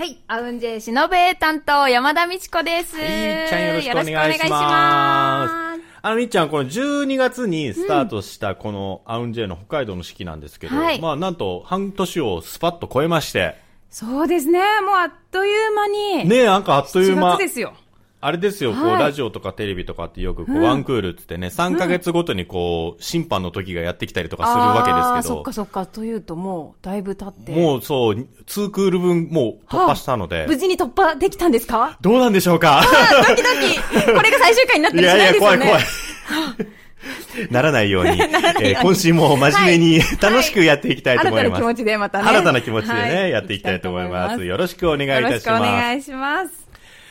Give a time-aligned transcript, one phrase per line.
[0.00, 0.16] はい。
[0.28, 2.96] アウンジェイシノベ担当、山田美智子です。
[2.98, 3.04] いい
[3.50, 5.84] ちゃんよろしくお願いします。
[6.00, 13.56] あの、みっちゃん、この12月にスタートしたこのアウンジェイの北海道の四季なんですけど、はいまあなんと半年をスパッと超えまして、
[13.90, 14.60] そうですね。
[14.80, 16.26] もうあっという間に。
[16.26, 17.38] ねえ、なんかあっという4間月。
[17.40, 17.74] ですよ。
[18.22, 25.86] あれですよ、こう、はいラジオとかテレビとかってよく、こう、ワンクールってってね、3ヶ月ごとにこう、審判の時がやってきたりとかするわけですけどそっか、そっか。
[25.86, 27.52] というともう、だいぶ経って。
[27.52, 31.96] もうそう、2クール分もう突破したので無、事に突破できたんですか？
[32.02, 32.82] どうなんでしょうか？
[33.28, 33.48] ドキド
[34.02, 34.02] キ。
[34.12, 35.66] これが最終回になったりしないですよね。
[35.66, 35.82] 怖い。
[37.50, 41.56] ならないように、えー今週も真面目にはい 楽しくやっていきたいと思います。
[41.56, 42.28] 新たな気持ちでまたね。
[42.28, 44.40] 新たな気持ちでね、はいやっていきたいと思います。
[44.40, 45.62] よよろしくお願いいたしろしくおます。
[45.62, 46.59] 願いします。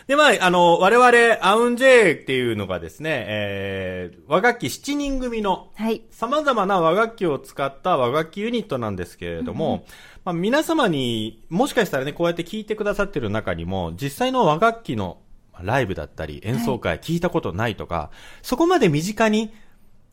[0.10, 6.02] で、まあ、あの、我々、アウンジェイっていうのがですね、えー、和楽器7人組のはい。
[6.10, 9.86] 様々な和楽器を使った和楽器ユニットなんですけれども、
[10.26, 15.20] まあ、皆様にもしかしたらね、こうやって聞いてくださってる中にも、実際の和楽器の
[15.62, 18.10] ライブだったり演奏会聞いたことないとか、
[18.42, 19.54] そこまで身近に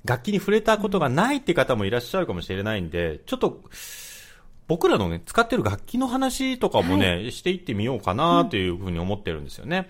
[0.04, 3.62] 楽器に触れたことがないって方もいらっしゃるかもしれないんで、ちょっと、
[4.68, 9.88] 僕らのね、使ってる楽器の話とかもね、していってみようかなというふうに思ってるんですよね。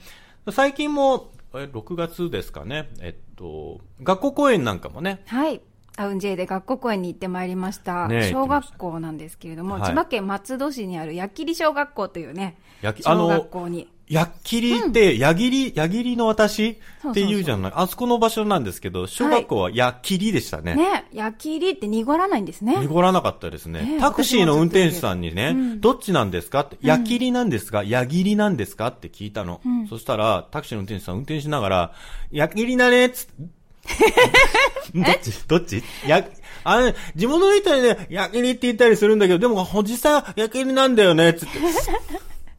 [0.51, 5.61] 最近も、え6月ですかね、えっと、学校公演なんかもね、はい。
[5.99, 8.07] アウンジェイで学校公演に行ってまいりました。
[8.07, 13.89] ねえ小学校なんですけれども、はい千葉県松戸市にある矢切小学校というね、小学校に。
[14.09, 17.11] やっきりって、矢切、矢切の私そうそうそう。
[17.11, 17.73] って言うじゃない。
[17.75, 20.77] あそこの場所なんですけど、小学校はやっきりでしたね。
[20.77, 22.77] ね、矢切って濁らないんですね。
[22.77, 23.83] 濁らなかったですね。
[23.83, 27.83] ねタクシーの運転手さんにね、どっちなんですかって、矢切なんですか？
[27.83, 29.61] 矢切なんですかって聞いたの。
[29.89, 31.93] そしたら、タクシーの運転手さん運転しながら、
[32.31, 33.57] 矢切だねっつって、
[34.95, 35.31] どっち？
[35.49, 35.83] どっち？
[36.07, 36.25] や、
[36.63, 41.59] あの、地元の人にね、矢切って言ったりするんだけど、でも、実際は矢切なんだよねっつって。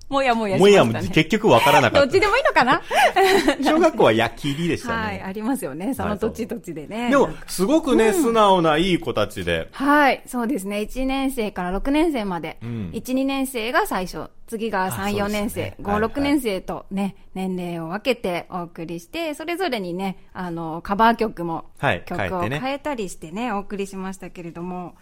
[0.10, 1.16] もやもやしもやもましたね。
[1.16, 2.20] 結局わからなかったどっち。
[2.20, 2.82] でもいいのかな？
[3.62, 5.04] 小学校は矢切でしたね。
[5.04, 5.94] はい、ありますよね。
[5.94, 7.10] その土地土地でね。
[7.10, 9.68] でもなんか、すごくね、素直ないい子たちで。
[9.74, 10.78] はい、そうですね。
[10.78, 12.58] 1年生から6年生まで。
[12.64, 14.30] ん1、2年生が最初。
[14.48, 15.62] 次があ3、4そうですね年生。
[15.62, 24.96] はい5、はい6年生とね、年齢を分けてお送りして、それぞれにね、あの、カバー曲も、はい曲を変えたりしてね、お送りしましたけれども、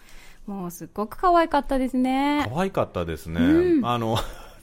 [0.46, 2.46] もうすっごく可愛かったですね。
[2.52, 3.40] 可愛かったですね。
[3.84, 4.16] あの、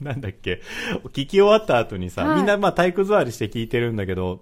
[0.05, 0.61] なんだっけ、
[1.05, 4.41] 聞き終わった後にさ、はいみんなまあ体育座りして聞いてるんだけど、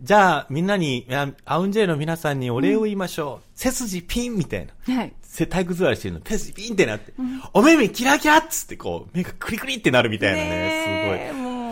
[0.00, 3.48] じゃあみんなに、いやアウンジェイの皆さんにお礼を言いましょう。
[3.54, 4.94] 背筋ピンみたいな。
[4.94, 5.12] はい。
[5.22, 7.12] せ体育座りしてるの、背筋ピンってなって、
[7.52, 11.42] お目目キラキラっつってこう、目がクリクリってなるみたいなね、すごい。
[11.42, 11.63] もう、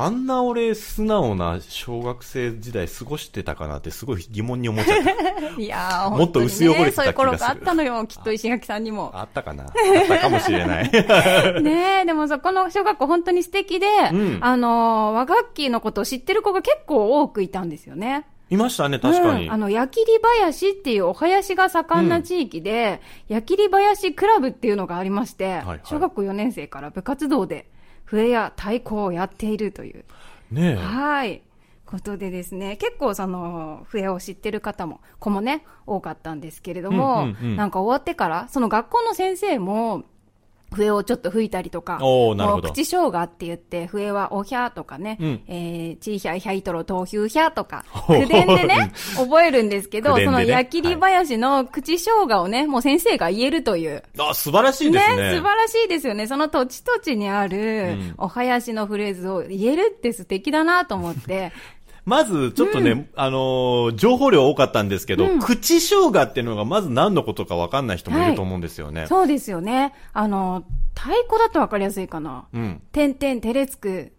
[0.00, 5.10] あんな俺、素直な小学生時代過ごしてたかなってすごい疑問に思っちゃった。
[5.60, 9.10] いやーもっと薄汚れてた気がするねそういう頃があったのよ、きっと石垣さんにも。
[9.12, 9.72] あったかなあっ
[10.06, 10.90] たかもしれない。
[11.62, 18.26] ねえ、でもそこの小学校本当に素敵で、んあのー、和楽器のことを知ってる子が結構多くいたんですよね。
[18.50, 19.46] いましたね、確かに。
[19.46, 27.66] うんあの、矢切林っていうお囃子が盛んな地域で、矢切林クラブっていうのがありまして、はい小学校4年生から部活動で
[28.10, 30.04] 笛や太鼓をやっているという、
[30.50, 30.76] ねえ。
[30.76, 31.42] はい。
[31.84, 40.04] ことでですね、結構その、笛を知ってる方も、子もね、多かったんですけれども、うんうんうんなんか終わってから、その学校の先生も、
[40.74, 54.02] 笛をちょっと吹いたりとか、おーなるほど口生姜って言って、笛はおひゃーとかね、うんえー、ちーひゃいひゃいとろとうひゅうひゃーとか、 口伝でね、覚えるんですけど、ねその矢切林の口生姜をね、もう先生が言えるという。
[54.18, 55.34] あ、素晴らしいですね。
[55.36, 56.26] 素晴らしいですよね。
[56.26, 57.60] その土地土地にあるう
[57.94, 61.52] んお囃子のフレーズを言えるって素敵だなと思って。
[62.08, 69.06] まず、ちょっとね、あのー情報量多かったんですけど、うん口生姜っていうのがまず何のことか分かんない人もいると思うんですよね。
[69.06, 69.92] そうですよね。
[70.14, 70.64] あの、
[70.94, 72.46] 太鼓だとわかりやすいかな？
[72.52, 72.82] うん。
[72.90, 74.12] てんてれつく、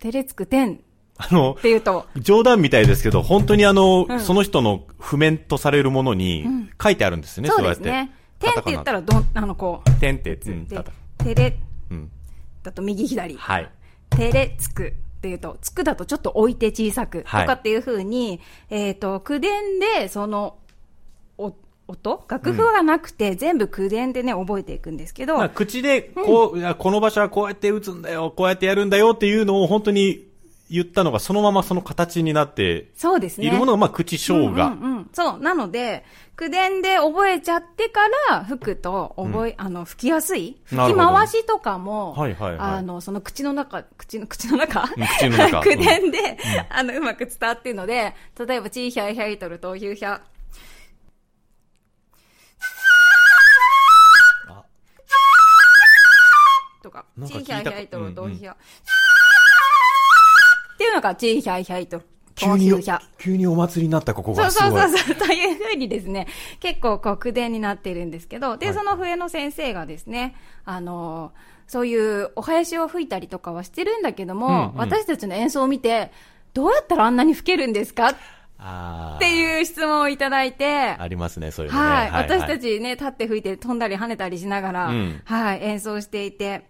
[0.00, 0.76] てれつくてんっ
[1.18, 6.44] あの、ていうと、冗談みたいですけど、本当にあの、うんその人の譜面とされるものに
[6.82, 7.84] 書いてあるんですよね、そうやって。
[7.84, 8.12] ですね。
[8.38, 11.56] てんって言ったら、どん、あの、こう、てんって、うん、てれ
[11.90, 12.10] うん。
[12.62, 13.36] だと右左。
[13.36, 13.70] はい。
[14.10, 14.94] てれつく
[15.26, 17.46] っていうと、つくだとちょっと置いて小さくとはい。
[17.46, 18.40] かっていう風に、
[18.70, 20.56] えっ、と、口伝で、その、
[21.36, 21.54] お、
[21.88, 22.24] 音？
[22.28, 30.26] 楽譜がなくて、全部口伝でね、覚えていくんですけど、まあ、口で、こう、いやこの場所はこうやって打つんだよ、こうやってやるんだよっていうのを本当に
[30.68, 33.46] 言ったのが、そのままその形になってそうですね。
[33.46, 34.48] いるものが、まあ、口生姜。
[34.48, 35.10] うんうんうん。
[35.12, 35.38] そう。
[35.38, 36.04] なので、
[36.34, 42.58] 口伝で覚えちゃってから吹くと覚え、あの、吹きやすい吹き回しとかも、はいはいはい。
[42.58, 44.82] あの、その口の中、口の、口の中？
[44.82, 45.60] うん口の中。
[45.64, 46.38] 口伝で、
[46.68, 50.20] あの、うまく伝わってるので、例えば、チーヒャイヒャイトル、トーヒューヒャ。
[54.48, 54.64] あ。
[56.82, 58.40] とか、チーヒャイヒャイトル、うんうんトーヒュー。
[58.40, 59.05] ヒャ。
[60.76, 62.84] っていうのが、チーヒャイヒャイトル、ト急に
[63.18, 64.82] 急にお祭りになったここそうがすごい。
[64.82, 66.26] そうそうそう、というふうにですね、
[66.60, 68.74] 結構こう口伝になっているんですけど、で、はい。
[68.74, 70.36] その笛の先生がですね、
[70.66, 71.32] あの、
[71.66, 74.72] そういうお囃子を吹いたりとかはしてるんだけども、うんうん。
[74.76, 76.12] 私たちの演奏を見て、
[76.52, 78.08] どうやったらあんなに吹けるんですか？
[78.08, 78.16] っ
[78.58, 80.66] あていう質問をいただいて、
[80.98, 81.86] ありますね、そういうのね。
[81.86, 85.20] はい、私たちね、立って吹いて飛んだり跳ねたりしながら、うん。
[85.24, 86.66] はい、演奏していて、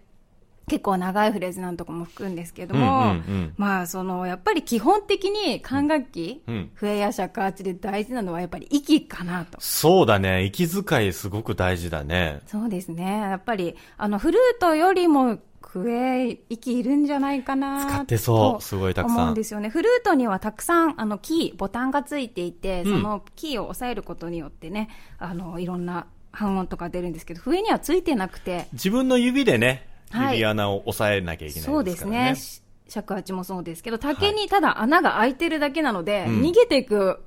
[0.69, 9.57] 結構長いフレーズなんとかも吹くんですけども、うんうんうんまあ、その、やっぱり基本的に管楽器、うん笛や尺八で大事なのはやっぱり息かなと。
[9.61, 10.43] そうだね。
[10.43, 12.41] 息遣いすごく大事だね。
[12.47, 13.05] そうですね。
[13.05, 19.69] やっぱり、あの、フルートよりも、笛、息いるんじゃないかな使ってそうとすごいたくさん思うんですよね。
[19.69, 32.35] フルートにはたくさん、あの、キー、ボタンがついていて、うんそのキーを押さえることによってね、あの、いろんな半音とか出るんですけど、笛にはついてなくて、自分の指でね、はい指穴を押さえなきゃいけないそうですね。
[32.87, 37.21] 尺八もそうですけど、竹にただ穴が開いてるだけなので、うん逃げていく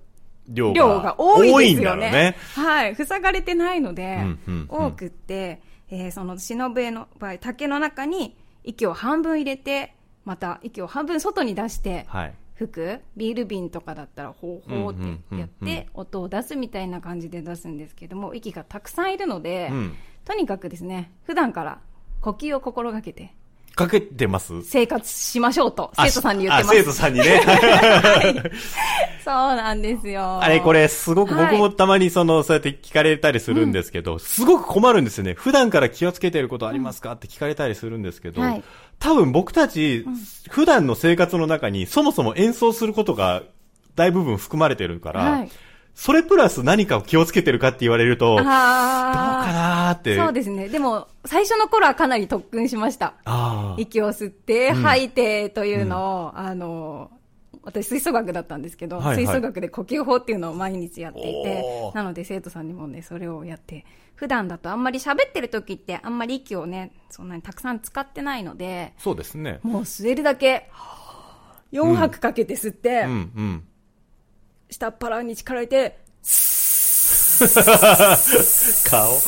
[0.49, 2.11] 量が多いですよね。
[2.11, 2.37] ね。
[2.55, 2.97] はい。
[2.97, 5.61] 塞がれてないので、うんうんうん多くって、
[5.91, 9.95] えーその忍笛の場合、竹の中に息を半分入れて、
[10.25, 12.35] また息を半分外に出してはい。
[12.55, 13.01] 吹く。
[13.17, 14.97] ビール瓶とかだったら、ほうほうっ
[15.31, 19.95] てやって、音を出すみたいな感じで出すんですけども、息がたくさんいるので、うん
[20.27, 21.81] とにかくですね、普段から
[22.21, 23.33] 呼吸を心がけて。
[23.77, 24.63] かけてます？
[24.65, 26.77] 生活しましょうと、あ生徒さんに言ってます。
[26.77, 27.41] あ、生徒さんにね。
[29.25, 30.43] そうなんですよ。
[30.43, 35.35] あれ、これ、すごく僕もたまにその、そうやって聞かれたりするんですけど、すごく困るんですよね。
[35.35, 37.13] 普段から気をつけてることありますか？
[37.13, 38.65] って聞かれたりするんですけど、はい。
[38.99, 40.05] 多分僕たち、
[40.51, 43.45] 普段の生活の中にそもそも演奏することが
[43.95, 45.51] 大部分含まれてるから、はい
[45.95, 50.17] それプラス何かを気をつけてるかって言われると、どうかあなーって。
[50.17, 50.69] そうですね。
[50.69, 53.15] でも、最初の頃はかなり特訓しました。
[53.77, 57.11] 息を吸って、うん吐いてというのを、あの、
[57.63, 63.85] 私吹奏楽だったんですけど、はいはい吹奏楽で呼吸法っていうのを毎日やっていてなので生徒さんにもね、それをやって、
[64.15, 69.61] 普段だとあんまり喋ってる時ってあんまり息をね、そんなにたくさん使ってないので、そうですね。
[69.63, 70.71] もう吸えるだけ、
[71.73, 73.65] 4拍かけて吸って、うん、うん。
[74.71, 75.99] 下っ腹に力入れて、
[78.89, 79.23] 顔っ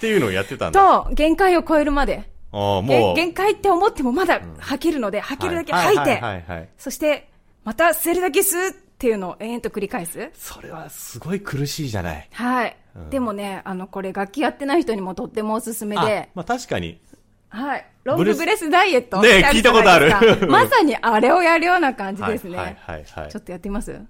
[0.00, 1.04] ていうのをやってたんだ。
[1.04, 3.16] と、限界を超えるまで、あもう。
[3.16, 6.68] 限界って思ってもまだ吐けるので、吐けるだけ吐いて、はいはいはいはい。
[6.78, 7.30] そして、
[7.64, 10.30] また吸えるだけ吸うっていうのを延々と繰り返す。
[10.34, 12.28] それはすごい苦しいじゃない。
[12.32, 12.76] はい。
[12.96, 17.00] うんでもね、あの、これ楽器やってない人にもとってもおすすめあで、まあ確かに。
[17.50, 17.86] はい。
[18.04, 20.10] ロングブレスダイエットね聞いたことある
[20.48, 22.56] まさにあれをやるような感じですね。
[22.56, 24.00] はいはいはい、はいちょっとやってみます？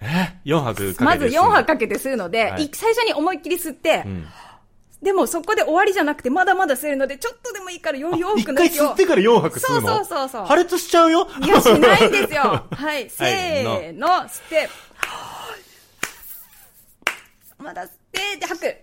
[0.00, 4.26] え ?4 泊かけてまず4拍かかけて吸うので、はいい最初に思いっきり吸って、うん。
[5.02, 8.84] でもそこで終わりじゃなくて、まだまだ吸えるので、ちょっとでもいいからより多一回くの息を。
[8.90, 9.88] 吸ってから4泊吸うの？
[9.96, 11.28] そうそうそうそう破裂しちゃうよ？
[11.42, 12.64] いや、しないんですよ。
[12.72, 14.68] はい、 せーの、吸って、
[17.58, 18.76] まだ吸って、で、吐く。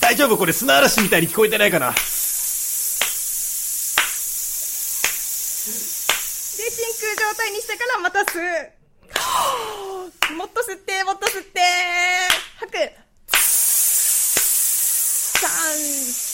[0.00, 1.90] 大丈夫これ砂嵐みたいに聞こえてないかな？
[1.90, 1.96] で
[6.70, 8.40] 真空状態にしてからまた吸
[10.32, 11.60] うもっと吸ってもっと吸って。
[12.60, 12.78] 吐く。
[15.38, 16.25] 3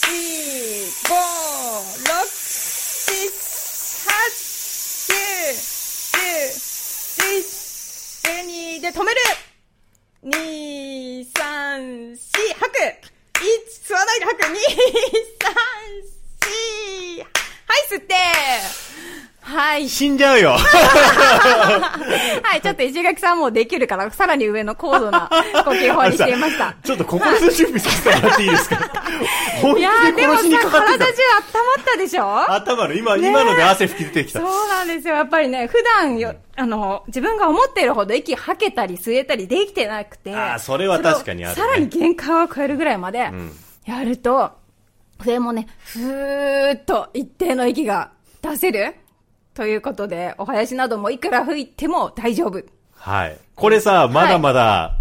[20.03, 25.29] 死んじゃうよはい、ちょっと石垣さんもできるから、さらに上の高度な
[25.65, 26.75] 呼吸法にしていました。
[26.83, 28.77] ちょっと心の準備させてもらっていいですか？
[29.61, 31.13] 本 いやででもさ、体中温まっ
[31.85, 32.23] たでしょ？
[32.47, 32.55] た。
[32.57, 34.41] 頭の、今、ね今ので汗吹き出てきた。
[34.41, 35.15] そうなんですよ。
[35.15, 40.35] やっぱりね、普段よ、あの、自分が思っているほど息吐けたり吸えたりできてなくて。
[40.35, 43.53] あーそれは確かにあるねさらに限界を超えるぐらいまでん、
[43.87, 44.51] やると、
[45.23, 48.11] 笛もね、ふーっと一定の息が
[48.43, 48.97] 出せる
[49.55, 52.63] ということで、お囃子などもいくら吹いても大丈夫。
[52.95, 53.39] はい。
[53.55, 54.99] これさ、まだまだ、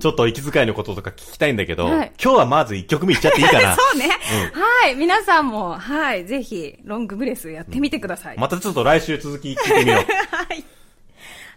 [0.00, 3.74] ちょっと息遣いのこととか聞きたいんだけど、はい今日はまず1曲目いっちゃっていいかな？
[3.76, 4.08] そうね。
[4.52, 4.94] はい。
[4.94, 6.24] 皆さんも、はい。
[6.26, 8.38] ぜひ、ロングブレスやってみてください。
[8.38, 10.04] またちょっと来週続き聞いてみよう。
[10.34, 10.64] はい。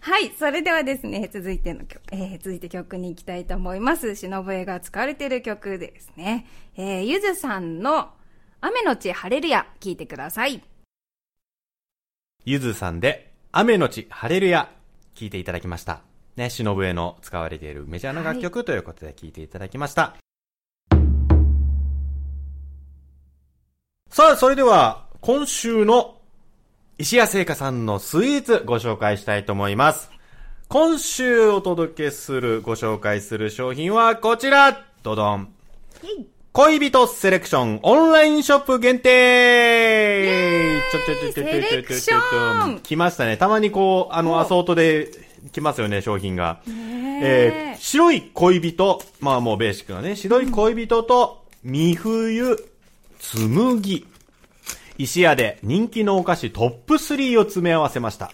[0.02, 0.34] はい。
[0.38, 4.16] それではですね、続いての曲、えー、続いて曲に行きたいと思います。
[4.16, 6.46] 忍笛が使われている曲ですね。
[6.76, 8.10] えー、ゆずさんの
[8.62, 10.62] 雨のち晴れるや、聴いてください。
[12.46, 14.70] ゆずさんで、雨のち晴れるや、
[15.16, 16.02] 聞いていただきました。
[16.36, 20.16] ね、忍笛の使われているメジャーな楽曲ということで聞いていただきました。
[24.10, 26.18] さあ、それでは、今週の
[26.98, 30.12] 石谷製菓さんのスイーツご紹介したいと思います。
[30.68, 35.54] 今週お届けする、ご紹介する商品はこちらドドン
[36.53, 43.38] 恋人セレクションオンラインショップ限定ちょちょちょちょちょちょちょセレクション来ましたね。
[43.38, 45.10] たまにこう、あの、おアソートで
[45.51, 46.62] 来ますよね、商品が。
[46.67, 52.55] ええー、白い恋人、まあもうベーシックなね、白い恋人と、三冬、
[53.19, 54.05] 紬。
[55.00, 58.31] 石屋で人気のお菓子トップ3を詰め合わせました。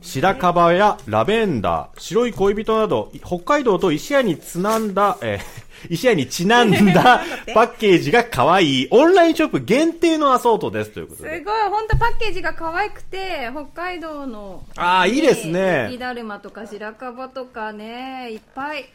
[0.00, 7.22] 白樺やラベンダー、白い恋人など、北海道と石屋につなんだ、えー石屋にちなんだ
[7.54, 11.38] パッケージが可愛いオンラインショップ限定のアソートですということで。
[11.38, 14.64] すごい、本当パッケージが可愛くて、北海道の。
[14.76, 18.86] あーいいですね雪だるまとか白樺とかね、いっぱい、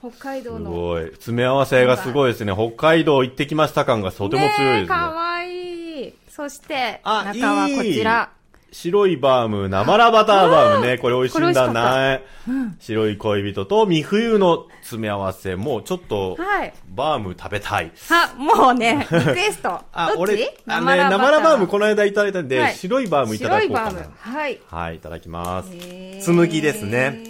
[0.00, 0.70] 北海道すの。
[0.70, 1.06] ごい。
[1.12, 2.52] 詰め合わせがすごいですね。
[2.52, 4.82] 北海道行ってきました感がとても強いですね。
[4.82, 8.30] え可愛いそして、あ中はこちら。
[8.72, 10.96] 白いバーム、生ラバターバームね。
[10.96, 12.74] これ美味しいんだこれ美味しな。
[12.80, 15.56] 白い恋人と三冬の詰め合わせ。
[15.56, 16.72] もうちょっと、はい。
[16.88, 17.92] バーム食べたい。
[18.08, 19.78] は、もうね、リクエスト。
[19.92, 24.36] あ、俺、あね、生ラバームこの間いただいたんで、はい白いバームいただこうかな白いバーム。。
[24.36, 24.60] はい。
[24.66, 25.70] はい、いただきます。
[26.22, 27.22] 紬ですね。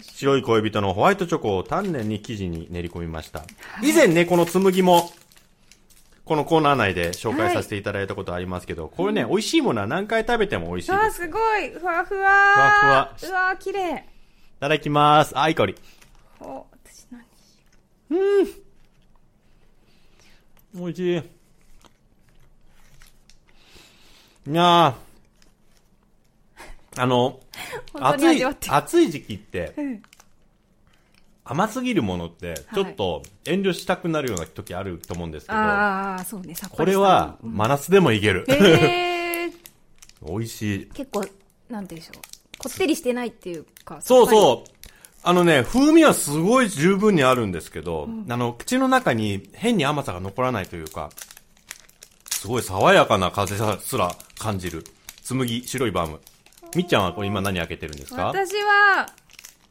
[0.00, 3.42] 白い恋人のホワイトチョコを丹念に生地に練り込みました。
[3.82, 5.10] 以前ね、この紬も、
[6.24, 11.04] このコーナー内で紹介させていただいたことありますけど、これね、美味しいものは何回食べても美味しいです。
[11.04, 11.70] あ、すごい。
[11.70, 12.30] ふわふわ。
[12.54, 13.96] ふわふわうわ、綺麗。
[13.96, 15.38] いただきます。
[15.38, 15.74] あ、いい香り。
[16.40, 17.24] お、私何？
[20.74, 21.22] 美味しい。
[24.46, 24.94] いやー
[27.02, 27.40] あの、
[27.94, 30.02] 暑い暑い時期って、ん
[31.44, 38.44] 甘すぎるものって、ちょっと遠慮したくなるような時あると思うんですけど、ああ、そうね、さっぱりしたこれは、真夏でもいける。
[38.48, 39.52] へー
[40.26, 40.86] 美味しい。
[40.94, 41.22] 結構、
[41.68, 42.22] なんていうんでしょう。
[42.58, 43.98] こってりしてないっていうか。
[44.00, 44.28] そうう。
[44.30, 44.70] そう。
[45.22, 51.10] あのね、風味はすごい十分にあるんですけど、あの、口の中に変に甘さが残らないというか、
[52.30, 54.84] すごい爽やかな風すら感じる。
[55.22, 56.20] 紬、白いバーム。
[56.74, 58.26] みっちゃんはこれ今何開けてるんですか？
[58.26, 59.06] 私は、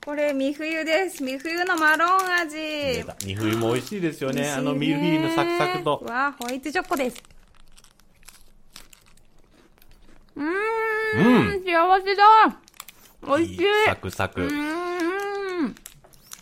[0.05, 1.24] これ、三冬です。
[1.24, 2.57] 三冬のマロン味。
[2.57, 4.41] 出た二冬も美味しいですよね。
[4.41, 6.05] 美味しいあのミルフィーユのサクサクとう。
[6.05, 7.24] わ、ホワイトチョコです。
[10.36, 12.24] うーん、幸せだ。
[13.25, 13.65] 美味しい。
[13.86, 14.41] サクサク。
[14.41, 15.75] うーん。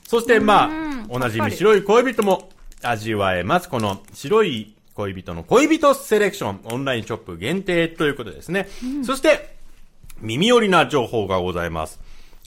[0.07, 2.49] そして、まうんあ、おなじみ白い恋人も
[2.81, 3.69] 味わえます。
[3.69, 8.67] この白い恋人の恋人セレクション、オンラインショップ限定ということですね。
[9.03, 9.55] そして、
[10.19, 11.99] 耳寄りな情報がございます。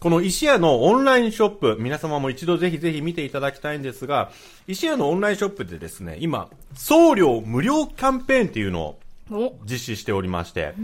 [0.05, 4.31] この石屋のオンラインショップ、皆様も一度ぜひぜひ見ていただきたいんですが、
[4.67, 8.99] 石屋のオンラインショップでですね、今、送料無料キャンペーンっていうのを
[9.31, 10.75] お、実施しておりまして、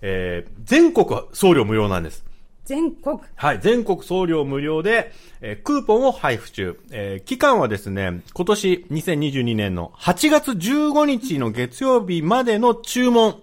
[0.00, 2.24] えー、全国送料無料なんです。
[2.66, 3.18] 全国？
[3.34, 6.78] はい、全国送料無料で、えークーポンを配布中。
[6.92, 13.42] えー期間はですね、今年2022年の8月15日の月曜日までの注文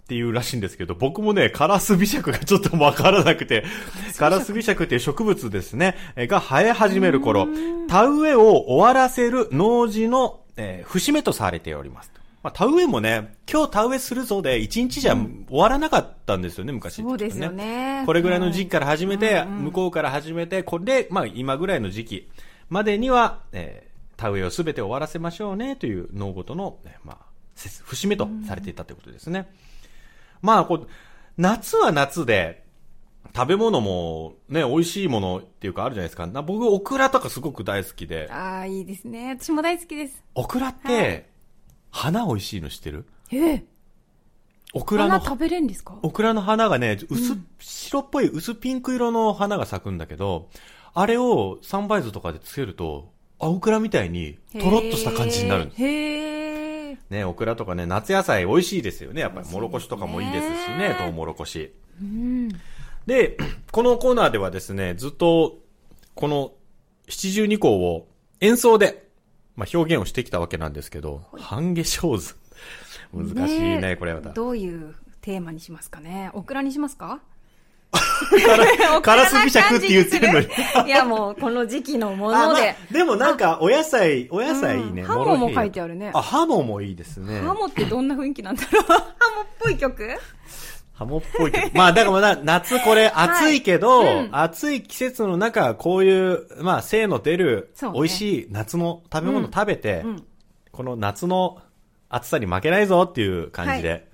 [0.03, 3.63] っていうらしいんですけど、僕もね、カラス美尺がちょっとわからなくて、
[4.17, 7.47] カラス美尺っていう植物ですね、えーが生え始める頃、
[7.87, 12.11] 田植えを終わらせる農事の、えー節目とされております。
[12.41, 17.01] まあ、田植えもね、今日田植えするぞで、一日じゃ終わらなかったんですよね、昔。
[17.01, 18.03] そうですよね。
[18.05, 22.29] これぐらいの時期から始めて、うんうん向こうから始めて、これで、まあ今ぐらいの時期
[22.69, 29.49] までには、えー田植えをすべて終わらせましょうねという農ごとの、えーまあ、せ節目とされていたということですね。
[30.41, 30.87] まあこう、
[31.37, 32.65] 夏は夏で、
[33.35, 36.27] 食べ物もね、美味しいものっていうかあるじゃないですか。
[36.27, 39.37] な僕、オクラとかすごく大好きで、ああ、いいですね。
[39.39, 40.21] 私も大好きです。
[40.35, 41.28] オクラっはてい、
[41.91, 43.05] 花美味しいの知ってる？
[43.31, 43.63] ええ。
[44.73, 45.97] オクラの花食べれんですか？
[46.03, 50.49] オクラの花がね、薄、白っぽい薄ピンク色の花が咲くんだけど、
[50.93, 55.81] あれをサンバイズとかでつけると、青クラみたいにトロッとした感じになるんです。
[55.83, 56.97] へえ。
[57.09, 59.21] ね、オクラとかね、夏野菜美味しいですよね。
[59.21, 61.73] やっぱり、もろこしとかもいいですしね、トウモロコシ。
[62.01, 62.49] うん。
[63.07, 63.37] で、
[63.71, 65.57] このコーナーではですね、ずっと、
[66.13, 66.51] この
[67.07, 68.07] 七十二項を
[68.41, 69.08] 演奏で、
[69.59, 72.35] まあ、表現をしてきたわけなんですけど、半夏生図。
[73.13, 74.29] 難しいね、ねえこれまた。
[74.29, 76.31] どういうテーマにしますかね？
[76.33, 77.19] オクラにしますか？
[79.01, 80.47] カラス美尺って言ってるのに。
[80.85, 82.75] いや、もう、この時期のもあまあので。
[82.91, 85.01] でもなんか、お野菜、お野菜いいね。
[85.01, 87.41] うんハモも書いてああるねあ、ハモもいいですね。
[87.41, 88.83] ハモってどんな雰囲気なんだろう？
[88.87, 88.93] ハ
[89.35, 90.07] モっぽい曲？
[90.99, 91.69] ハモっぽいけど。
[91.79, 100.23] まあ、だから夏これ暑いけど、うん暑い季節の中、こういう、まあ、精の出る、美味しい夏の食べ物食べて、うん。
[100.73, 101.61] この夏の
[102.09, 104.09] 暑さに負けないぞっていう感じで、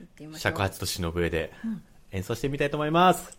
[0.00, 1.50] 言ってみましょう尺八と忍笛で
[2.12, 3.38] 演奏してみたいと思います。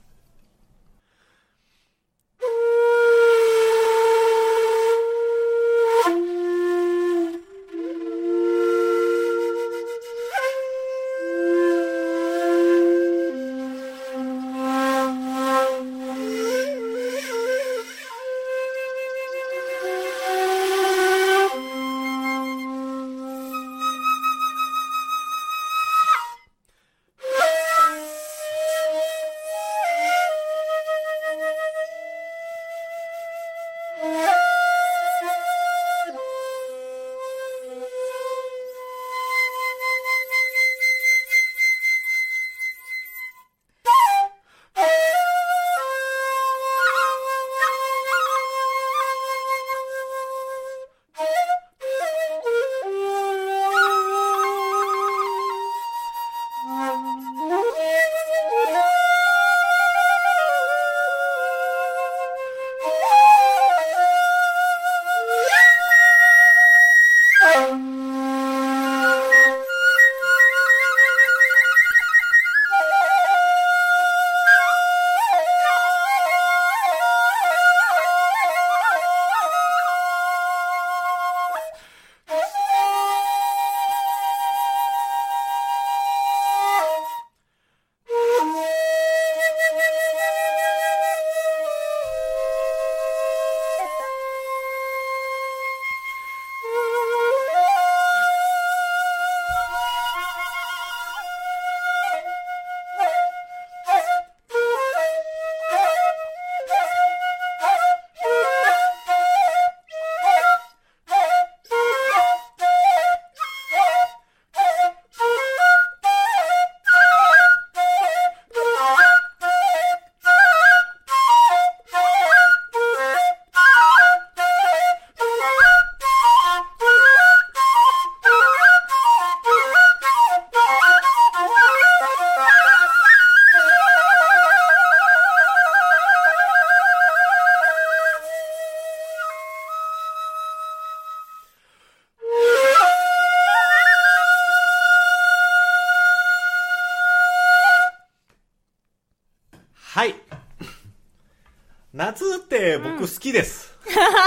[151.95, 153.75] 夏って僕好きです。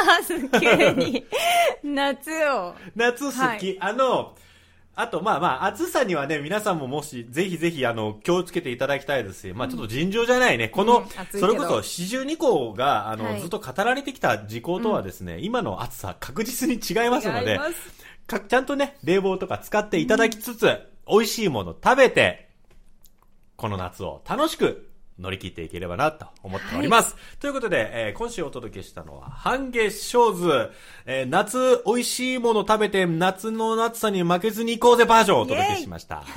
[0.61, 1.25] 急に、
[1.85, 2.75] 夏を。
[2.97, 3.37] 夏好き。
[3.39, 3.77] はい。
[3.79, 4.35] あの、
[4.97, 10.69] あと、まあまあ、暑さにはね、皆さんももし、ぜひぜひ、あの、気をつけていただきたいですし、まあちょっと尋常じゃないね。
[10.69, 13.41] この、うんそれこそ、四十二項が、あの、はい。
[13.41, 17.61] ずっと語られてきた事項とはですね、今の暑さ、確実に違いますので
[18.49, 22.49] ちゃんとね、冷房とか使っていただきつつ、美味しいもの食べて、
[23.55, 27.17] この夏を楽しく乗り切っていければなと思っております。
[27.39, 30.71] ということで、えー今週お届けしたのは、半月正図、
[31.07, 36.25] えー夏美味しいもの食べて夏の夏さに負けずに行こうぜバージョンをお届けしました。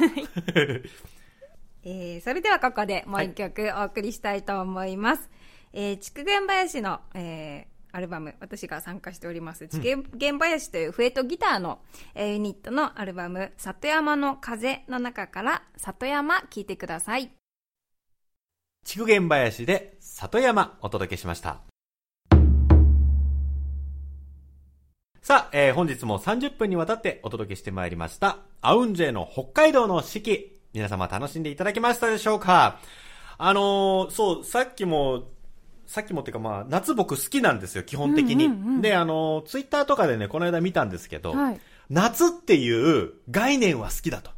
[1.88, 5.30] えー、それではここでもう一曲お送りしたいと思います。
[5.72, 11.80] えー、筑前林の、えー、アルバム、私が参加しております、筑前林という笛とギターの、
[12.16, 17.30] えーユニットのアルバム、里山の風の中から、里山聴いてください。
[18.86, 21.58] 筑前林で里山お届けしました。
[25.24, 30.60] さあ、えー本日も30分にわたってお届けしてまいりました、アウンジェの北海道の四季。
[30.72, 32.80] 皆様楽しんでいただけましたでしょうか？
[33.40, 35.24] あのーそう、さっきも、
[35.88, 38.46] さっきもっていうかまあ、夏僕好きなんですよ、基本的に。
[38.46, 44.30] うんうんうんで、あのーツイッターとかでね、この間見たんですけど、はい夏っていう概念は好きだと。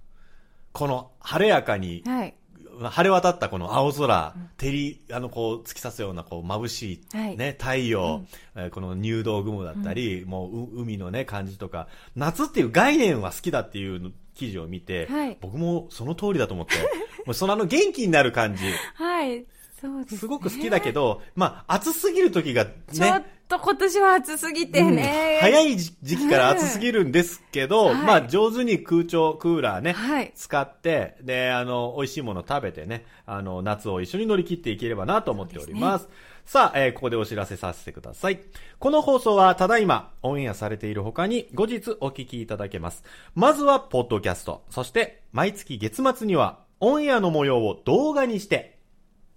[0.71, 2.33] この晴れやかにはい。
[2.79, 7.37] 晴れ渡ったこの青空、照り、あの、こう、突き刺すような、こう、眩しい、はい。
[7.37, 8.23] ね、太陽、
[8.55, 15.37] えーこの入道雲だったり、もう、う海のね、感じとか、夏っていう概念は好きだっていうの記事を見て、はい。
[15.41, 16.75] 僕もその通りだと思って、
[17.25, 18.63] もうそのあの元気になる感じ、
[18.95, 19.45] はい。
[19.79, 20.17] そうです、ね。
[20.19, 25.31] すごく好きだけど、まあ、暑すぎる時がね、ちょっと今年は暑すぎてね。
[25.35, 36.09] うん早い時時期から暑すぎるんですけど、 はいまあ上手に空調、クーラーね、はい使って、で、あの、美味しいもの食べてね、あの、夏を一緒に乗り切っていければなと思っております。
[36.45, 38.39] さあ、えーここでお知らせさせてください。
[38.79, 43.03] この放送はただいまオンエアされている他に後日お聞きいただけます。
[43.35, 44.63] まずは、ポッドキャスト。
[44.69, 48.76] そして、毎月月末にはオンエアの模様を動画にして、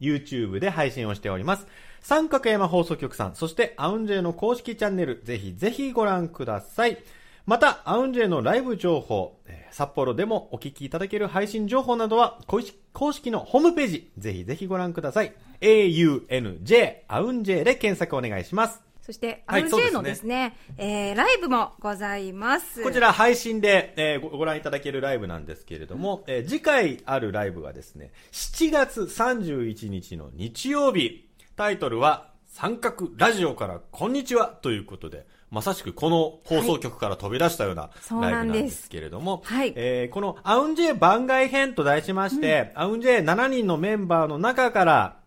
[0.01, 1.67] YouTube で配信をしております。
[2.01, 6.99] 三角山放送局さん、そしてアウンジェイの公式チャンネル、ぜひぜひご覧ください。
[7.47, 9.39] また、アウンジェイのライブ情報、
[9.71, 15.35] 札幌でもお聞きいただける配信情報などは、公式のホームページ、ぜひぜひご覧ください。
[15.61, 18.90] aunj、アウンジェイで検索お願いします。
[19.03, 22.83] そして、はい RJ のですね、えー、ライブもございます。
[22.83, 39.73] こちら配信で、えーごご覧いただけるライブなんですけれども、えー次回あるライブがですね、7月31日の日曜日、タイトルは、三角ラジオからこんにちはということで、まさしくこの放送局から飛び出したようなライブなんですけれども、はい。
[39.77, 45.20] えーこのアウンジェ番外編と題しまして、アウンジェ7人のメンバーの中から、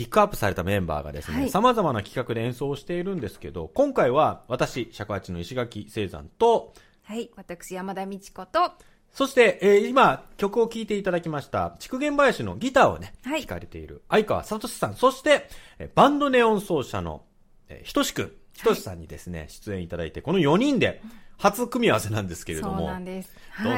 [0.00, 1.50] ピックアップされたメンバーがですね、はい。
[1.50, 8.72] 様々な企画で演奏をしているんですけど、今回は私、尺八の石垣聖山と、はい、私、山田美智子と、
[9.12, 13.40] そして、えー今、曲を聴いていただきました、筑前林のギターをね、はい。
[13.40, 17.24] 弾かれている相川聡さん、そして、えーバンドネオン奏者の、
[17.68, 21.02] えーひとしくん、ひとしさんにですね、出演いただいて、この4人で、
[21.40, 23.00] 初組み合わせなんですけれども、は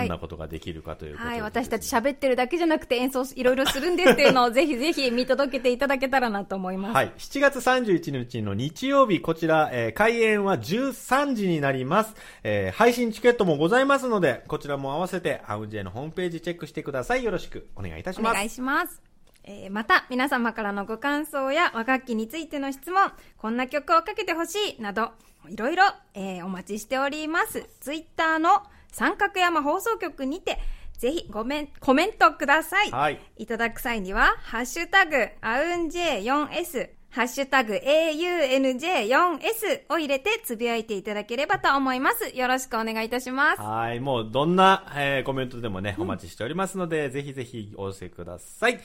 [0.02, 6.94] いんなことができるかということで、はい、私たち喋ってるだけじゃなくて演奏いろいろするんですっていうのを ぜひぜひ見届けていただけたらなと思います。
[6.94, 7.12] はい。
[7.18, 12.14] 7月31日の日曜日、こちら、えー開演は13時になります。
[12.42, 17.24] えー配信チケットもございますので、こちらも合わせて、アウンジェのホームページチェックしてください。
[17.24, 18.32] よろしくお願いいたします。
[18.32, 19.11] お願いします。
[19.44, 25.10] えーまた、皆様からのご感想や和楽器についての質問、こんな曲をかけてほしい、など、
[25.48, 27.68] いろいろ、えーお待ちしております。
[27.80, 30.58] ツイッターの三角山放送局にて、
[30.98, 32.90] ぜひごめん、コメントください。
[32.90, 33.20] はい。
[33.36, 42.34] いただく際には、ハッシュタグ、アウンジェ 4S、ハッシュタグ、AUNJ4S を入れてつぶやいていただければと思います。
[42.36, 43.60] よろしくお願いいたします。
[43.60, 44.00] はい。
[44.00, 48.80] もう、どんな、えーコメントでもね、お待ちしておりますので、ぜひぜひお寄せください。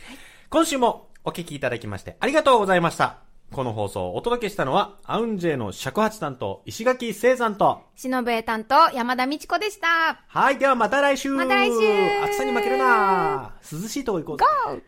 [0.50, 3.18] 今週もお聞きいただきまして、ありがとうございました。
[3.52, 10.22] この放送をお届けしたのは、アウンジェの尺八担当、石垣聖山と、しのぶえ担当、山田美智子でした。
[10.28, 10.58] はい。
[10.58, 14.38] ではまた来週また来週暑さに負けるな涼しいとこ行こ
[14.74, 14.84] う!